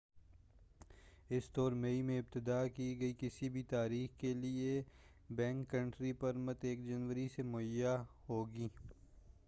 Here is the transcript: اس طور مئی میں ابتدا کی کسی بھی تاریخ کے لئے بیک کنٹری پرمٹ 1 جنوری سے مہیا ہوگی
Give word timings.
اس 1.29 1.49
طور 1.53 1.71
مئی 1.81 2.01
میں 2.01 2.17
ابتدا 2.19 2.55
کی 2.67 3.13
کسی 3.19 3.49
بھی 3.49 3.63
تاریخ 3.69 4.17
کے 4.19 4.33
لئے 4.33 4.81
بیک 5.31 5.69
کنٹری 5.71 6.13
پرمٹ 6.19 6.65
1 6.67 6.85
جنوری 6.87 7.27
سے 7.35 7.43
مہیا 7.45 7.95
ہوگی 8.29 8.67